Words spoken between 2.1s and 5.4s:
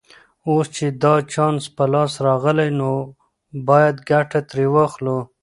راغلی نو باید ګټه ترې واخلو